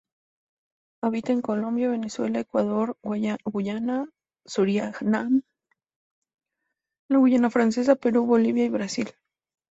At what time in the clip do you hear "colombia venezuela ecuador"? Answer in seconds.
1.43-2.97